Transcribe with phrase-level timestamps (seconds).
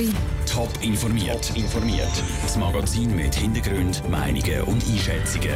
[0.00, 0.14] bin.
[0.50, 1.52] Top informiert.
[1.54, 2.10] informiert.
[2.42, 5.54] Das Magazin mit Hintergrund, Meinungen und Einschätzungen.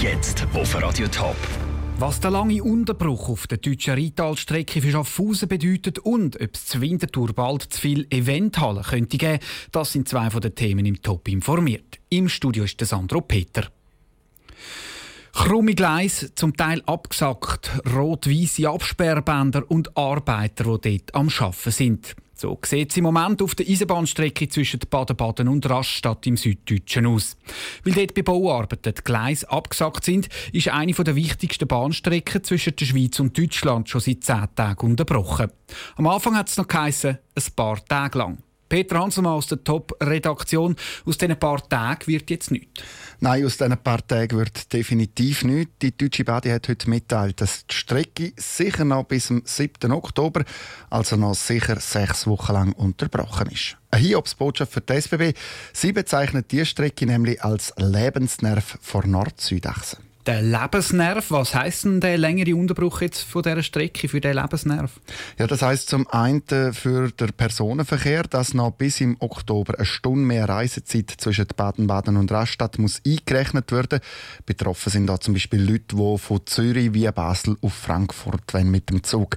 [0.00, 1.36] Jetzt auf Radio Top.
[1.98, 6.82] Was der lange Unterbruch auf der deutschen Ritalstrecke für Schaffhausen bedeutet und ob es zu
[6.82, 9.38] Winterthur bald zu viel Eventhallen könnte geben,
[9.72, 11.98] das sind zwei von den Themen im Top informiert.
[12.10, 13.68] Im Studio ist der Sandro Peter.
[15.32, 22.16] Krumme Gleis, zum Teil abgesackt, rot-weiße Absperrbänder und Arbeiter, die dort am Arbeiten sind.
[22.38, 27.34] So sieht es im Moment auf der Eisenbahnstrecke zwischen Baden-Baden und Raststadt im Süddeutschen aus.
[27.82, 32.84] Weil dort bei Bauarbeiten die Gleise abgesackt sind, ist eine der wichtigsten Bahnstrecken zwischen der
[32.84, 35.50] Schweiz und Deutschland schon seit zehn Tagen unterbrochen.
[35.96, 38.38] Am Anfang hat es noch geheissen, ein paar Tage lang.
[38.68, 40.76] Peter Hanselmann aus der Top-Redaktion.
[41.04, 42.82] Aus diesen paar Tagen wird jetzt nichts.
[43.20, 45.72] Nein, aus diesen paar Tagen wird definitiv nichts.
[45.82, 49.92] Die Deutsche Badi hat heute mitteilt, dass die Strecke sicher noch bis zum 7.
[49.92, 50.44] Oktober,
[50.90, 53.76] also noch sicher sechs Wochen lang unterbrochen ist.
[53.90, 55.32] Eine Hiobsbotschaft für die SBB.
[55.72, 59.98] Sie bezeichnet die Strecke nämlich als Lebensnerv vor Nord-Südachse.
[60.26, 64.90] Der Lebensnerv, was heisst denn der längere Unterbruch jetzt von dieser Strecke für den Lebensnerv?
[65.38, 70.26] Ja, das heisst zum einen für den Personenverkehr, dass noch bis im Oktober eine Stunde
[70.26, 74.00] mehr Reisezeit zwischen Baden-Baden und Rastatt muss eingerechnet werden.
[74.46, 78.90] Betroffen sind da zum Beispiel Leute, die von Zürich via Basel auf Frankfurt wollen mit
[78.90, 79.36] dem Zug.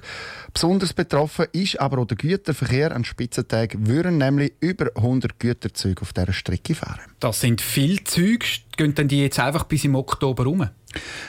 [0.52, 2.96] Besonders betroffen ist aber auch der Güterverkehr.
[2.96, 6.98] An Spitzentagen würden nämlich über 100 Güterzüge auf dieser Strecke fahren.
[7.20, 8.44] Das sind viele Züge.
[8.80, 10.66] Gehen denn die jetzt einfach bis im Oktober rum?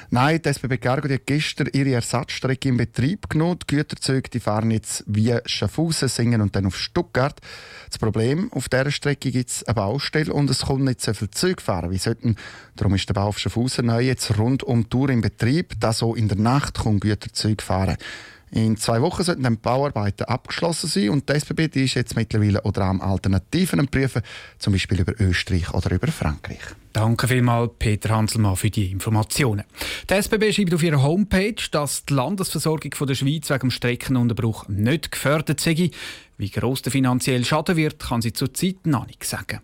[0.10, 3.60] Nein, die SBB Cargo hat gestern ihre Ersatzstrecke in Betrieb genommen.
[3.60, 7.42] Die Güterzüge die fahren jetzt via Schaffhausen, Singen und dann auf Stuttgart.
[7.90, 11.32] Das Problem, auf dieser Strecke gibt es eine Baustelle und es kommt nicht so viele
[11.32, 12.38] Züge fahren wie sollten.
[12.78, 15.92] Darum ist der Bau auf Schaffhausen neu jetzt rund um die Tour in Betrieb, da
[15.92, 17.98] so in der Nacht kommen Güterzüge fahren.
[18.54, 22.18] In zwei Wochen sollten dann die Bauarbeiten abgeschlossen sein und die SBB die ist jetzt
[22.18, 24.22] mittlerweile oder am Alternativen prüfen,
[24.60, 26.60] zum Beispiel über Österreich oder über Frankreich.
[26.92, 29.64] Danke vielmals, Peter Hanselmann, für die Informationen.
[30.10, 34.68] Die SBB schreibt auf ihrer Homepage, dass die Landesversorgung von der Schweiz wegen dem Streckenunterbruch
[34.68, 35.90] nicht gefördert sei.
[36.38, 39.62] Wie gross der finanzielle Schaden wird, kann sie zurzeit noch nicht sagen.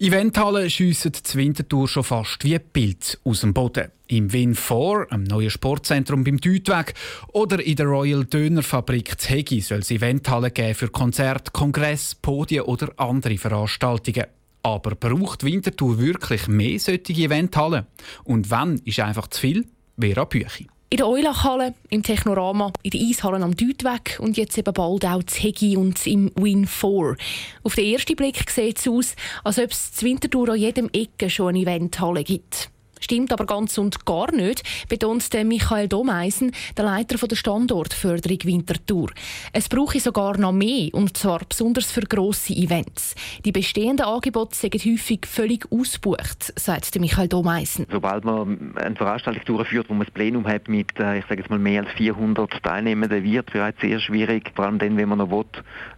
[0.00, 3.90] Eventhallen schiessen die Wintertour schon fast wie Pilz aus dem Boden.
[4.06, 6.94] Im Win 4, einem neuen Sportzentrum beim Deutweg,
[7.32, 12.62] oder in der Royal Dönerfabrik zu Hegi soll es Eventhallen geben für Konzerte, Kongress, Podien
[12.62, 14.26] oder andere Veranstaltungen.
[14.62, 17.86] Aber braucht Winterthur wirklich mehr solche Eventhallen?
[18.22, 19.66] Und wann ist einfach zu viel?
[19.98, 20.68] Vera Büchi.
[20.90, 25.22] In der Eulachhalle, im Technorama, in den Eishallen am Deutweg und jetzt eben bald auch
[25.22, 27.14] zu Hegi und im Win 4.
[27.62, 31.28] Auf den ersten Blick sieht es aus, als ob es zu Winterthur an jedem Ecke
[31.28, 32.70] schon eine Eventhalle gibt.
[33.00, 39.10] Stimmt aber ganz und gar nicht, betont Michael Domeisen, der Leiter der Standortförderung Winterthur.
[39.52, 43.14] Es brauche sogar noch mehr, und zwar besonders für grosse Events.
[43.44, 47.86] Die bestehenden Angebote sind häufig völlig ausgebucht, sagt Michael Domeisen.
[47.90, 51.50] Sobald man eine Veranstaltung durchführt, wo man ein Plenum hat mit, äh, ich sage jetzt
[51.50, 54.52] mal, mehr als 400 Teilnehmenden, wird bereits sehr schwierig.
[54.54, 55.44] Vor allem dann, wenn man noch will,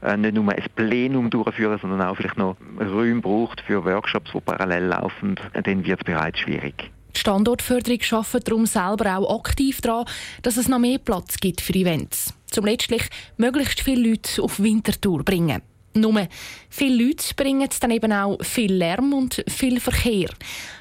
[0.02, 4.40] äh, nicht nur ein Plenum durchführen, sondern auch vielleicht noch Räume braucht für Workshops, die
[4.40, 6.89] parallel laufen, dann wird es bereits schwierig.
[7.15, 10.06] Die Standortförderung arbeitet darum selber auch aktiv daran,
[10.43, 12.34] dass es noch mehr Platz gibt für Events.
[12.47, 13.03] Zum letztlich
[13.37, 15.62] möglichst viele Leute auf Wintertour bringen.
[15.93, 16.28] Nur,
[16.69, 20.28] viele Leute bringen dann eben auch viel Lärm und viel Verkehr.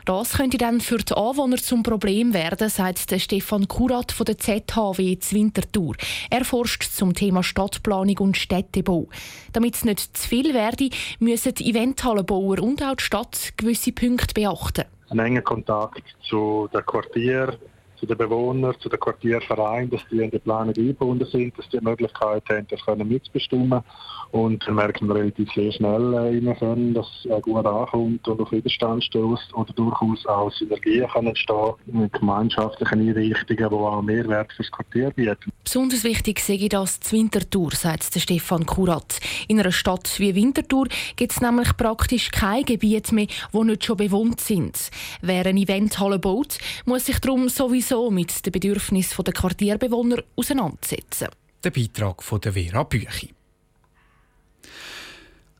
[0.05, 5.17] Das könnte dann für die Anwohner zum Problem werden, sagt Stefan Kurat von der ZHW
[5.31, 5.95] Winterthur.
[6.29, 9.07] Er forscht zum Thema Stadtplanung und Städtebau.
[9.51, 14.35] Damit es nicht zu viel werde, müssen die Eventhallenbauer und auch die Stadt gewisse Punkte
[14.35, 17.57] beachten einen engen Kontakt zu den Quartieren,
[17.99, 21.79] zu den Bewohnern, zu den Quartiervereinen, dass die in die Planung eingebunden sind, dass die
[21.79, 23.83] die Möglichkeit haben, das mitzubestimmen
[24.31, 28.39] und dann merkt man relativ sehr schnell äh, können, dass es äh, gut ankommt und
[28.39, 34.53] auf Widerstand stößt oder durchaus auch Synergien können entstehen mit gemeinschaftlichen Einrichtungen, die auch Mehrwert
[34.53, 35.51] fürs Quartier bieten.
[35.63, 39.19] Besonders wichtig sehe ich das zu Winterthur, sagt der Stefan Kurat.
[39.47, 43.97] In einer Stadt wie Winterthur gibt es nämlich praktisch kein Gebiet mehr, wo nicht schon
[43.97, 44.91] bewohnt sind.
[45.21, 51.29] Wer eine Eventhalle baut, muss sich darum sowieso mit den Bedürfnissen der Quartierbewohner auseinandersetzen.
[51.63, 53.33] Der Beitrag von der Vera Büchi.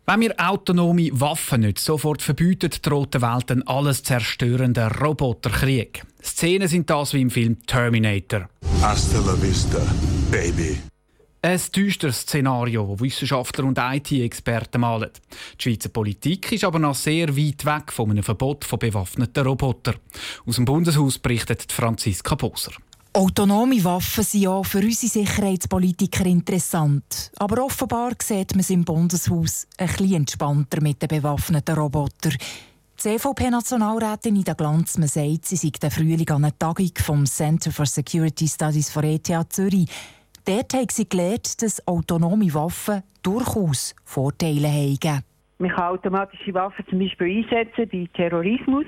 [0.05, 6.03] Wenn wir autonome Waffen nicht sofort verbieten, droht der Welt ein alles zerstörender Roboterkrieg.
[6.23, 8.49] Szenen sind das wie im Film Terminator.
[8.81, 9.81] Hasta la vista,
[10.31, 10.79] baby.
[11.41, 15.09] Ein düsteres Szenario, das Wissenschaftler und IT-Experten malen.
[15.57, 19.95] Die Schweizer Politik ist aber noch sehr weit weg von einem Verbot von bewaffneten Robotern.
[20.45, 22.73] Aus dem Bundeshaus berichtet Franziska Boser.
[23.13, 27.31] Autonome Waffen sind ja für unsere Sicherheitspolitiker interessant.
[27.37, 32.35] Aber offenbar sieht man es im Bundeshaus ein bisschen entspannter mit den bewaffneten Robotern.
[33.01, 37.85] Die CVP-Nationalrätin Ida Glanzmann sagt, sie sei der Frühling an einer Tagung vom Center for
[37.85, 39.87] Security Studies von ETH Zürich.
[40.49, 45.23] Dort hat sie gelernt, dass autonome Waffen durchaus Vorteile haben.
[45.59, 48.87] Man kann automatische Waffen zum Beispiel einsetzen bei Terrorismus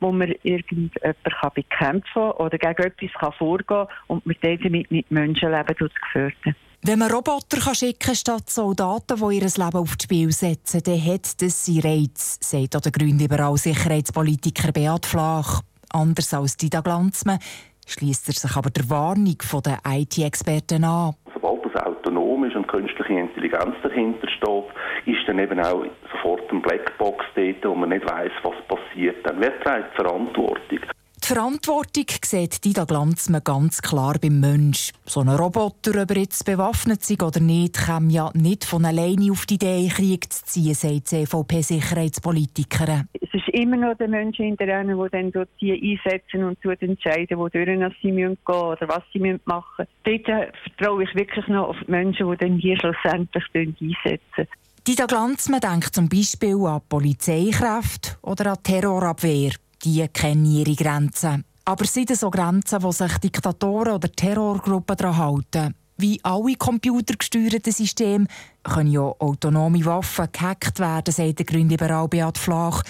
[0.00, 1.24] wo man irgendjemanden
[1.54, 7.00] bekämpfen kann oder gegen etwas kann vorgehen kann und man damit nicht Menschenleben gefährden wenn
[7.00, 11.66] man Roboter kann schicken statt Soldaten, die ihr Leben aufs Spiel setzen, dann hat das
[11.66, 15.62] seinen Reiz, sagt auch der grünliberal Sicherheitspolitiker Beat Flach.
[15.90, 17.40] Anders als Dida Glanzmann
[17.88, 21.14] schließt er sich aber der Warnung der IT-Experten an.
[21.32, 24.64] Sobald das autonom ist und künstliche Intelligenz dahinter steht,
[25.06, 29.16] ist dann eben auch sofort ein Blackbox dort, wo man nicht weiß, was passiert.
[29.24, 30.80] Dann wer trägt Verantwortung?
[31.28, 34.92] Die Verantwortung sieht Dida Glanzmann ganz klar beim Mensch.
[35.04, 39.30] So ein Roboter, ob er jetzt bewaffnet sei oder nicht, kann ja nicht von alleine
[39.30, 43.04] auf die Idee, Krieg zu ziehen, sagt CVP-Sicherheitspolitiker.
[43.12, 47.36] Es ist immer noch der Mensch hinter ihnen, der dann dort die einsetzen und entscheiden,
[47.36, 47.68] wo durch
[48.00, 49.90] sie gehen müssen oder was sie machen müssen.
[50.04, 54.48] Dort äh, vertraue ich wirklich noch auf die Menschen, die dann hier schlussendlich einsetzen.
[54.86, 59.52] Dida Glanzmann denkt zum Beispiel an Polizeikräfte oder an Terrorabwehr.
[59.84, 61.44] Die kennen ihre Grenzen.
[61.64, 65.74] Aber sind es so Grenzen, wo sich Diktatoren oder Terrorgruppen daran halten?
[65.98, 68.26] Wie alle computergesteuerten Systeme
[68.62, 72.82] können ja autonome Waffen gehackt werden, sagt der Grünliberal Beat Flach.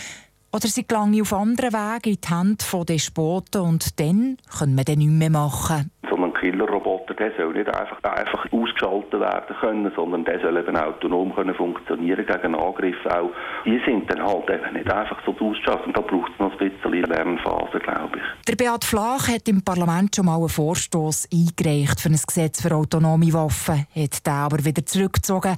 [0.53, 4.85] Oder sie gelangen auf anderen Wegen in die Hände von Despoten und dann können wir
[4.85, 5.91] dann nichts mehr machen.
[6.41, 11.55] Killerroboter der soll nicht einfach, einfach ausgeschaltet werden können, sondern der soll eben autonom können
[11.55, 13.31] funktionieren gegen Angriffe auch.
[13.65, 16.71] Die sind dann halt eben nicht einfach so ausgeschaltet und da braucht es noch ein
[16.71, 18.45] bisschen Lernphase, glaube ich.
[18.47, 22.75] Der Beat Flach hat im Parlament schon mal einen Vorstoß eingereicht für ein Gesetz für
[22.75, 25.57] autonome Waffen, hat den aber wieder zurückgezogen.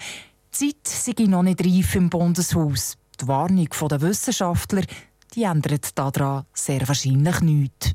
[0.53, 2.97] Die Zeit sei noch nicht reif im Bundeshaus.
[3.21, 4.83] Die Warnung der Wissenschaftler
[5.35, 7.95] die ändert daran sehr wahrscheinlich nichts.